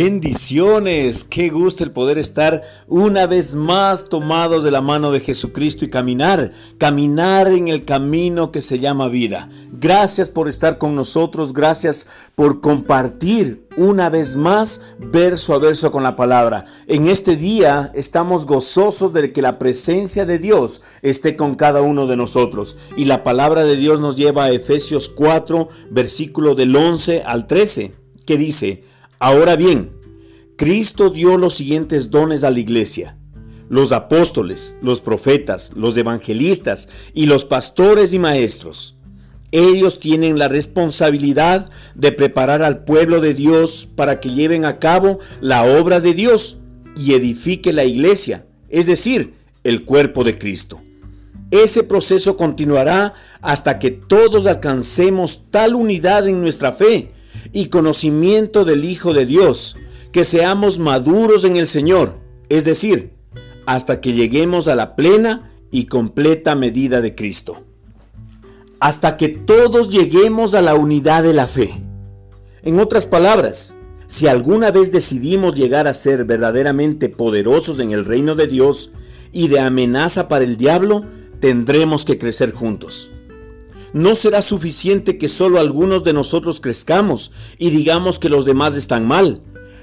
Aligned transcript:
Bendiciones, 0.00 1.24
qué 1.24 1.48
gusto 1.48 1.82
el 1.82 1.90
poder 1.90 2.18
estar 2.18 2.62
una 2.86 3.26
vez 3.26 3.56
más 3.56 4.08
tomados 4.08 4.62
de 4.62 4.70
la 4.70 4.80
mano 4.80 5.10
de 5.10 5.18
Jesucristo 5.18 5.84
y 5.84 5.90
caminar, 5.90 6.52
caminar 6.78 7.48
en 7.48 7.66
el 7.66 7.84
camino 7.84 8.52
que 8.52 8.60
se 8.60 8.78
llama 8.78 9.08
vida. 9.08 9.50
Gracias 9.72 10.30
por 10.30 10.46
estar 10.46 10.78
con 10.78 10.94
nosotros, 10.94 11.52
gracias 11.52 12.06
por 12.36 12.60
compartir 12.60 13.66
una 13.76 14.08
vez 14.08 14.36
más 14.36 14.82
verso 15.00 15.52
a 15.52 15.58
verso 15.58 15.90
con 15.90 16.04
la 16.04 16.14
palabra. 16.14 16.64
En 16.86 17.08
este 17.08 17.34
día 17.34 17.90
estamos 17.92 18.46
gozosos 18.46 19.12
de 19.12 19.32
que 19.32 19.42
la 19.42 19.58
presencia 19.58 20.24
de 20.24 20.38
Dios 20.38 20.82
esté 21.02 21.34
con 21.34 21.56
cada 21.56 21.82
uno 21.82 22.06
de 22.06 22.16
nosotros. 22.16 22.78
Y 22.96 23.06
la 23.06 23.24
palabra 23.24 23.64
de 23.64 23.74
Dios 23.74 24.00
nos 24.00 24.14
lleva 24.14 24.44
a 24.44 24.52
Efesios 24.52 25.08
4, 25.08 25.68
versículo 25.90 26.54
del 26.54 26.76
11 26.76 27.24
al 27.26 27.48
13, 27.48 27.96
que 28.24 28.36
dice, 28.36 28.84
Ahora 29.20 29.56
bien, 29.56 29.90
Cristo 30.56 31.10
dio 31.10 31.38
los 31.38 31.54
siguientes 31.54 32.10
dones 32.10 32.44
a 32.44 32.52
la 32.52 32.60
iglesia. 32.60 33.16
Los 33.68 33.90
apóstoles, 33.90 34.76
los 34.80 35.00
profetas, 35.00 35.72
los 35.74 35.96
evangelistas 35.96 36.88
y 37.14 37.26
los 37.26 37.44
pastores 37.44 38.12
y 38.14 38.20
maestros. 38.20 38.96
Ellos 39.50 39.98
tienen 39.98 40.38
la 40.38 40.46
responsabilidad 40.46 41.68
de 41.96 42.12
preparar 42.12 42.62
al 42.62 42.84
pueblo 42.84 43.20
de 43.20 43.34
Dios 43.34 43.88
para 43.92 44.20
que 44.20 44.30
lleven 44.30 44.64
a 44.64 44.78
cabo 44.78 45.18
la 45.40 45.64
obra 45.64 46.00
de 46.00 46.14
Dios 46.14 46.58
y 46.96 47.14
edifique 47.14 47.72
la 47.72 47.84
iglesia, 47.84 48.46
es 48.68 48.86
decir, 48.86 49.34
el 49.64 49.84
cuerpo 49.84 50.22
de 50.22 50.38
Cristo. 50.38 50.80
Ese 51.50 51.82
proceso 51.82 52.36
continuará 52.36 53.14
hasta 53.40 53.78
que 53.78 53.90
todos 53.90 54.46
alcancemos 54.46 55.50
tal 55.50 55.74
unidad 55.74 56.28
en 56.28 56.40
nuestra 56.40 56.72
fe 56.72 57.10
y 57.52 57.68
conocimiento 57.68 58.64
del 58.64 58.84
Hijo 58.84 59.12
de 59.12 59.26
Dios, 59.26 59.76
que 60.12 60.24
seamos 60.24 60.78
maduros 60.78 61.44
en 61.44 61.56
el 61.56 61.66
Señor, 61.66 62.18
es 62.48 62.64
decir, 62.64 63.12
hasta 63.66 64.00
que 64.00 64.12
lleguemos 64.12 64.68
a 64.68 64.74
la 64.74 64.96
plena 64.96 65.50
y 65.70 65.86
completa 65.86 66.54
medida 66.54 67.00
de 67.00 67.14
Cristo. 67.14 67.64
Hasta 68.80 69.16
que 69.16 69.28
todos 69.28 69.90
lleguemos 69.90 70.54
a 70.54 70.62
la 70.62 70.74
unidad 70.74 71.22
de 71.22 71.34
la 71.34 71.46
fe. 71.46 71.70
En 72.62 72.80
otras 72.80 73.06
palabras, 73.06 73.74
si 74.06 74.26
alguna 74.26 74.70
vez 74.70 74.90
decidimos 74.90 75.54
llegar 75.54 75.86
a 75.86 75.94
ser 75.94 76.24
verdaderamente 76.24 77.08
poderosos 77.08 77.78
en 77.80 77.92
el 77.92 78.04
reino 78.04 78.34
de 78.34 78.46
Dios 78.46 78.92
y 79.32 79.48
de 79.48 79.60
amenaza 79.60 80.28
para 80.28 80.44
el 80.44 80.56
diablo, 80.56 81.04
tendremos 81.40 82.04
que 82.04 82.18
crecer 82.18 82.52
juntos. 82.52 83.10
No 83.92 84.14
será 84.14 84.42
suficiente 84.42 85.18
que 85.18 85.28
solo 85.28 85.58
algunos 85.58 86.04
de 86.04 86.12
nosotros 86.12 86.60
crezcamos 86.60 87.32
y 87.58 87.70
digamos 87.70 88.18
que 88.18 88.28
los 88.28 88.44
demás 88.44 88.76
están 88.76 89.06
mal. 89.06 89.40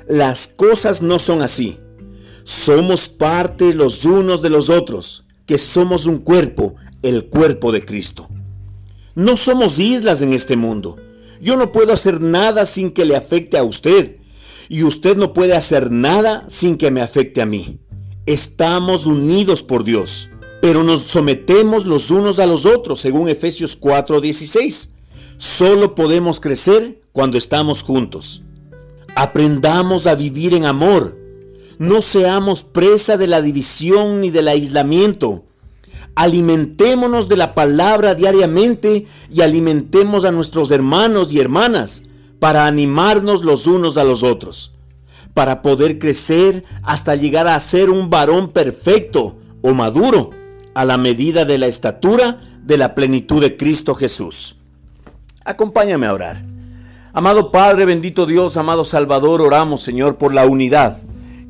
Las 0.08 0.48
cosas 0.48 1.02
no 1.02 1.17
son 1.20 1.42
así. 1.42 1.80
Somos 2.44 3.09
parte 3.09 3.73
los 3.73 4.06
unos 4.06 4.44
de 4.44 4.52
los 4.52 4.70
otros, 4.70 5.26
que 5.48 5.58
somos 5.58 6.06
un 6.06 6.20
cuerpo, 6.20 6.76
el 7.02 7.26
cuerpo 7.26 7.72
de 7.72 7.83
Cristo. 7.83 8.30
No 9.16 9.36
somos 9.36 9.80
islas 9.80 10.22
en 10.22 10.33
este 10.33 10.56
mundo. 10.56 10.98
Yo 11.42 11.58
no 11.58 11.72
puedo 11.72 11.92
hacer 11.94 12.22
nada 12.22 12.66
sin 12.66 12.92
que 12.92 13.06
le 13.06 13.16
afecte 13.16 13.58
a 13.58 13.64
usted. 13.64 14.17
Y 14.70 14.83
usted 14.83 15.16
no 15.17 15.33
puede 15.33 15.56
hacer 15.56 15.92
nada 15.92 16.45
sin 16.48 16.78
que 16.78 16.92
me 16.92 17.02
afecte 17.02 17.42
a 17.42 17.45
mí. 17.45 17.80
Estamos 18.26 19.06
unidos 19.06 19.64
por 19.64 19.83
Dios 19.83 20.30
pero 20.66 20.83
nos 20.83 21.02
sometemos 21.02 21.85
los 21.85 22.09
unos 22.09 22.39
a 22.39 22.47
los 22.47 22.66
otros, 22.66 22.99
según 22.99 23.30
Efesios 23.30 23.80
4:16. 23.80 24.95
Solo 25.38 25.94
podemos 25.94 26.39
crecer 26.39 27.02
cuando 27.11 27.38
estamos 27.38 27.83
juntos. 27.83 28.41
Aprendamos 29.16 30.08
a 30.08 30.16
vivir 30.16 30.55
en 30.55 30.65
amor. 30.65 31.20
No 31.77 32.02
seamos 32.02 32.64
presa 32.64 33.15
de 33.15 33.27
la 33.27 33.43
división 33.43 34.21
ni 34.21 34.31
del 34.31 34.48
aislamiento. 34.48 35.43
Alimentémonos 36.15 37.30
de 37.30 37.37
la 37.37 37.53
palabra 37.53 38.15
diariamente 38.15 39.05
y 39.32 39.42
alimentemos 39.42 40.26
a 40.26 40.32
nuestros 40.32 40.71
hermanos 40.71 41.32
y 41.32 41.39
hermanas 41.39 42.05
para 42.39 42.65
animarnos 42.65 43.43
los 43.45 43.67
unos 43.67 43.97
a 43.97 44.03
los 44.03 44.23
otros, 44.23 44.73
para 45.36 45.61
poder 45.61 45.99
crecer 45.99 46.64
hasta 46.82 47.15
llegar 47.15 47.47
a 47.47 47.59
ser 47.59 47.92
un 47.92 48.09
varón 48.09 48.49
perfecto 48.49 49.37
o 49.61 49.76
maduro 49.76 50.32
a 50.75 50.86
la 50.86 50.97
medida 50.97 51.45
de 51.45 51.58
la 51.58 51.67
estatura 51.67 52.39
de 52.63 52.77
la 52.77 52.93
plenitud 52.93 53.41
de 53.41 53.58
Cristo 53.58 53.95
Jesús. 53.95 54.58
Acompáñame 55.43 56.05
a 56.05 56.13
orar. 56.13 56.43
Amado 57.13 57.49
Padre, 57.49 57.86
bendito 57.86 58.25
Dios, 58.25 58.58
amado 58.58 58.83
Salvador, 58.83 59.41
oramos, 59.41 59.81
Señor, 59.81 60.17
por 60.17 60.33
la 60.33 60.45
unidad. 60.45 60.97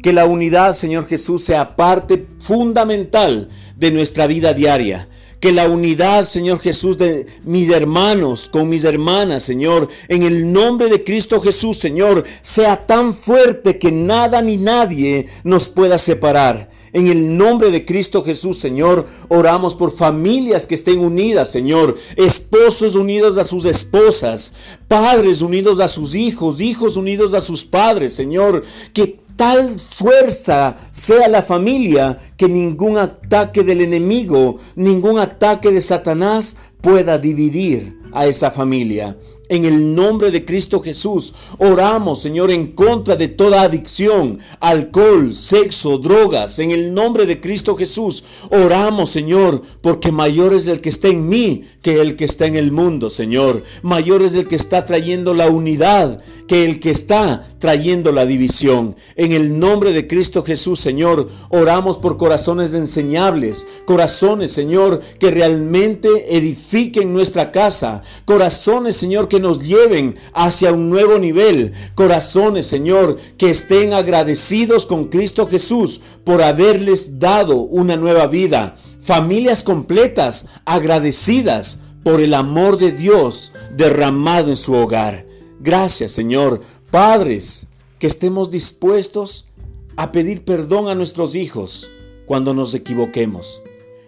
Que 0.03 0.13
la 0.13 0.27
unidad, 0.27 0.75
Señor 0.75 1.07
Jesús, 1.07 1.43
sea 1.43 1.75
parte 1.75 2.27
fundamental 2.39 3.49
de 3.75 3.89
nuestra 3.89 4.27
vida 4.27 4.53
diaria. 4.53 5.09
Que 5.39 5.51
la 5.51 5.67
unidad, 5.67 6.25
Señor 6.25 6.59
Jesús, 6.59 6.99
de 6.99 7.25
mis 7.43 7.69
hermanos 7.69 8.47
con 8.47 8.69
mis 8.69 8.83
hermanas, 8.83 9.41
Señor, 9.41 9.89
en 10.07 10.21
el 10.21 10.51
nombre 10.51 10.87
de 10.87 11.03
Cristo 11.03 11.41
Jesús, 11.41 11.79
Señor, 11.79 12.25
sea 12.43 12.85
tan 12.85 13.15
fuerte 13.15 13.79
que 13.79 13.91
nada 13.91 14.43
ni 14.43 14.57
nadie 14.57 15.25
nos 15.43 15.67
pueda 15.67 15.97
separar. 15.97 16.74
En 16.95 17.09
el 17.09 17.35
nombre 17.35 17.71
de 17.71 17.83
Cristo 17.83 18.23
Jesús, 18.23 18.57
Señor, 18.57 19.05
oramos 19.27 19.75
por 19.75 19.91
familias 19.91 20.65
que 20.65 20.75
estén 20.75 20.99
unidas, 20.99 21.51
Señor. 21.51 21.97
Esposos 22.15 22.95
unidos 22.95 23.37
a 23.37 23.43
sus 23.43 23.65
esposas, 23.65 24.53
padres 24.87 25.41
unidos 25.41 25.81
a 25.81 25.89
sus 25.89 26.15
hijos, 26.15 26.61
hijos 26.61 26.95
unidos 26.95 27.33
a 27.33 27.41
sus 27.41 27.65
padres, 27.65 28.13
Señor. 28.13 28.63
Que 28.93 29.19
tal 29.35 29.77
fuerza 29.77 30.77
sea 30.91 31.27
la 31.27 31.41
familia 31.41 32.17
que 32.37 32.47
ningún 32.47 32.97
ataque 32.97 33.63
del 33.63 33.81
enemigo, 33.81 34.55
ningún 34.77 35.19
ataque 35.19 35.71
de 35.71 35.81
Satanás 35.81 36.55
pueda 36.79 37.17
dividir 37.17 37.99
a 38.13 38.25
esa 38.25 38.51
familia. 38.51 39.17
En 39.47 39.63
el 39.63 39.93
nombre 39.93 40.31
de 40.31 40.43
Cristo 40.43 40.81
Jesús, 40.81 41.35
oramos, 41.59 42.19
Señor, 42.19 42.49
en 42.49 42.71
contra 42.71 43.15
de 43.15 43.27
toda 43.27 43.61
adicción, 43.61 44.39
alcohol, 44.59 45.35
sexo, 45.35 45.99
drogas. 45.99 46.57
En 46.57 46.71
el 46.71 46.95
nombre 46.95 47.27
de 47.27 47.39
Cristo 47.39 47.75
Jesús, 47.75 48.23
oramos, 48.49 49.11
Señor, 49.11 49.61
porque 49.81 50.11
mayor 50.11 50.55
es 50.55 50.67
el 50.67 50.81
que 50.81 50.89
está 50.89 51.09
en 51.09 51.29
mí 51.29 51.63
que 51.83 52.01
el 52.01 52.15
que 52.15 52.25
está 52.25 52.47
en 52.47 52.55
el 52.55 52.71
mundo, 52.71 53.11
Señor. 53.11 53.63
Mayor 53.83 54.23
es 54.23 54.33
el 54.33 54.47
que 54.47 54.55
está 54.55 54.83
trayendo 54.83 55.35
la 55.35 55.47
unidad 55.47 56.23
que 56.47 56.65
el 56.65 56.79
que 56.79 56.91
está 56.91 57.47
trayendo 57.59 58.11
la 58.11 58.25
división. 58.25 58.95
En 59.15 59.31
el 59.31 59.57
nombre 59.57 59.93
de 59.93 60.07
Cristo 60.07 60.43
Jesús, 60.43 60.79
Señor, 60.79 61.29
oramos 61.49 61.97
por 61.97 62.17
corazones 62.17 62.73
enseñables, 62.73 63.65
corazones, 63.85 64.51
Señor, 64.51 65.01
que 65.19 65.31
realmente 65.31 66.37
edifiquen 66.37 67.13
nuestra 67.13 67.51
casa, 67.51 68.03
corazones, 68.25 68.95
Señor, 68.95 69.27
que 69.27 69.34
nos 69.39 69.65
lleven 69.65 70.15
hacia 70.33 70.71
un 70.71 70.89
nuevo 70.89 71.19
nivel. 71.19 71.73
Corazones, 71.95 72.65
Señor, 72.65 73.17
que 73.37 73.49
estén 73.49 73.93
agradecidos 73.93 74.85
con 74.85 75.05
Cristo 75.05 75.47
Jesús 75.47 76.01
por 76.23 76.41
haberles 76.41 77.19
dado 77.19 77.57
una 77.57 77.95
nueva 77.95 78.27
vida. 78.27 78.75
Familias 78.99 79.63
completas, 79.63 80.47
agradecidas 80.65 81.81
por 82.03 82.21
el 82.21 82.33
amor 82.33 82.77
de 82.77 82.91
Dios 82.91 83.53
derramado 83.75 84.49
en 84.49 84.57
su 84.57 84.73
hogar. 84.73 85.25
Gracias, 85.59 86.11
Señor. 86.11 86.61
Padres, 86.91 87.67
que 87.99 88.07
estemos 88.07 88.51
dispuestos 88.51 89.47
a 89.95 90.11
pedir 90.11 90.43
perdón 90.43 90.87
a 90.87 90.95
nuestros 90.95 91.35
hijos 91.35 91.89
cuando 92.25 92.53
nos 92.53 92.73
equivoquemos. 92.73 93.61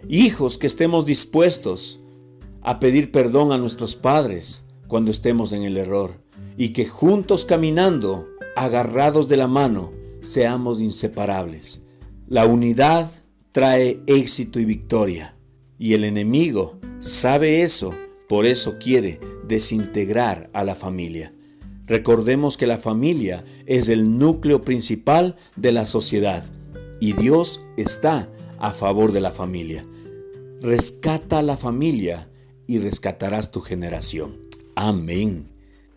Hijos 0.08 0.58
que 0.58 0.66
estemos 0.66 1.06
dispuestos 1.06 2.00
a 2.62 2.80
pedir 2.80 3.10
perdón 3.10 3.52
a 3.52 3.58
nuestros 3.58 3.96
padres 3.96 4.67
cuando 4.88 5.10
estemos 5.10 5.52
en 5.52 5.62
el 5.62 5.76
error 5.76 6.14
y 6.56 6.70
que 6.70 6.86
juntos 6.86 7.44
caminando, 7.44 8.26
agarrados 8.56 9.28
de 9.28 9.36
la 9.36 9.46
mano, 9.46 9.92
seamos 10.20 10.80
inseparables. 10.80 11.86
La 12.26 12.46
unidad 12.46 13.10
trae 13.52 14.02
éxito 14.06 14.58
y 14.58 14.64
victoria 14.64 15.36
y 15.78 15.94
el 15.94 16.04
enemigo 16.04 16.78
sabe 16.98 17.62
eso, 17.62 17.94
por 18.28 18.46
eso 18.46 18.78
quiere 18.78 19.20
desintegrar 19.46 20.50
a 20.52 20.64
la 20.64 20.74
familia. 20.74 21.32
Recordemos 21.86 22.56
que 22.56 22.66
la 22.66 22.76
familia 22.76 23.44
es 23.66 23.88
el 23.88 24.18
núcleo 24.18 24.60
principal 24.60 25.36
de 25.56 25.72
la 25.72 25.86
sociedad 25.86 26.44
y 27.00 27.12
Dios 27.12 27.64
está 27.76 28.30
a 28.58 28.72
favor 28.72 29.12
de 29.12 29.20
la 29.20 29.30
familia. 29.30 29.86
Rescata 30.60 31.38
a 31.38 31.42
la 31.42 31.56
familia 31.56 32.28
y 32.66 32.78
rescatarás 32.78 33.52
tu 33.52 33.60
generación. 33.60 34.47
Amén. 34.80 35.48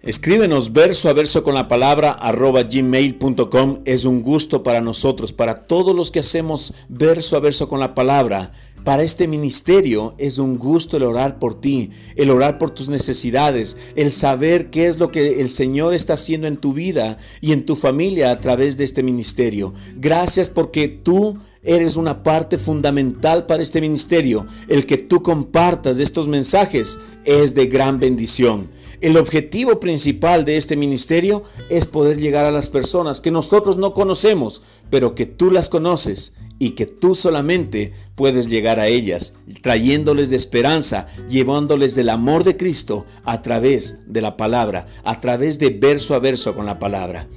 Escríbenos 0.01 0.74
verso 0.74 1.07
a 1.07 1.13
verso 1.13 1.44
con 1.44 1.54
la 1.54 1.68
palabra 1.68 2.13
arroba 2.13 2.63
gmail.com. 2.63 3.81
Es 3.86 4.06
un 4.06 4.24
gusto 4.24 4.63
para 4.63 4.81
nosotros, 4.81 5.31
para 5.31 5.54
todos 5.54 5.95
los 5.95 6.10
que 6.10 6.22
hacemos 6.22 6.74
verso 6.89 7.38
a 7.38 7.42
verso 7.42 7.69
con 7.69 7.80
la 7.80 7.94
palabra. 7.94 8.54
Para 8.83 9.04
este 9.04 9.28
ministerio 9.28 10.16
es 10.18 10.39
un 10.39 10.57
gusto 10.57 10.98
el 10.98 11.04
orar 11.04 11.38
por 11.38 11.62
ti, 11.62 11.92
el 12.16 12.31
orar 12.31 12.57
por 12.57 12.72
tus 12.72 12.89
necesidades, 12.89 13.78
el 13.95 14.12
saber 14.12 14.72
qué 14.72 14.88
es 14.88 14.98
lo 14.98 15.12
que 15.12 15.42
el 15.42 15.51
Señor 15.51 15.94
está 15.94 16.13
haciendo 16.13 16.48
en 16.48 16.57
tu 16.57 16.74
vida 16.74 17.19
y 17.39 17.51
en 17.51 17.68
tu 17.68 17.75
familia 17.75 18.31
a 18.31 18.39
través 18.39 18.77
de 18.77 18.86
este 18.86 19.04
ministerio. 19.04 19.75
Gracias 19.95 20.50
porque 20.50 20.88
tú 20.88 21.38
eres 21.63 21.96
una 21.96 22.24
parte 22.24 22.58
fundamental 22.58 23.46
para 23.46 23.63
este 23.63 23.81
ministerio. 23.81 24.46
El 24.68 24.86
que 24.86 24.98
tú 24.98 25.22
compartas 25.22 26.00
estos 26.00 26.28
mensajes 26.28 27.00
es 27.24 27.54
de 27.56 27.68
gran 27.68 28.00
bendición. 28.00 28.69
El 29.02 29.18
objetivo 29.18 29.80
principal 29.80 30.46
de 30.46 30.58
este 30.58 30.75
ministerio 30.75 31.44
es 31.69 31.88
poder 31.88 32.19
llegar 32.19 32.46
a 32.46 32.52
las 32.52 32.69
personas 32.69 33.19
que 33.19 33.31
nosotros 33.31 33.78
no 33.78 33.96
conocemos, 33.96 34.62
pero 34.92 35.16
que 35.16 35.25
tú 35.25 35.50
las 35.50 35.69
conoces 35.69 36.36
y 36.60 36.72
que 36.72 36.86
tú 36.86 37.16
solamente 37.16 37.94
puedes 38.13 38.48
llegar 38.48 38.80
a 38.80 38.88
ellas, 38.88 39.34
trayéndoles 39.63 40.30
de 40.30 40.36
esperanza, 40.36 41.08
llevándoles 41.28 41.96
del 41.96 42.10
amor 42.10 42.44
de 42.44 42.58
Cristo 42.58 43.08
a 43.24 43.42
través 43.42 44.02
de 44.06 44.22
la 44.22 44.38
palabra, 44.38 44.86
a 45.04 45.19
través 45.19 45.58
de 45.58 45.72
verso 45.72 46.13
a 46.13 46.19
verso 46.19 46.54
con 46.54 46.68
la 46.68 46.78
palabra. 46.78 47.28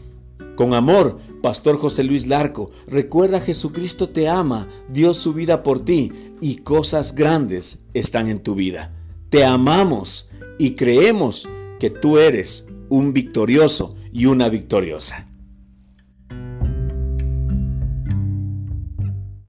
Con 0.56 0.72
amor, 0.72 1.18
Pastor 1.42 1.78
José 1.78 2.04
Luis 2.04 2.28
Larco, 2.28 2.70
recuerda 2.86 3.40
Jesucristo 3.40 4.10
te 4.10 4.28
ama, 4.28 4.68
dio 4.88 5.12
su 5.12 5.34
vida 5.34 5.62
por 5.62 5.84
ti 5.84 6.12
y 6.40 6.56
cosas 6.56 7.14
grandes 7.14 7.86
están 7.92 8.28
en 8.28 8.40
tu 8.40 8.54
vida. 8.54 8.94
Te 9.30 9.44
amamos 9.44 10.30
y 10.58 10.76
creemos 10.76 11.48
que 11.80 11.90
tú 11.90 12.18
eres 12.18 12.68
un 12.88 13.12
victorioso 13.12 13.96
y 14.12 14.26
una 14.26 14.48
victoriosa. 14.48 15.33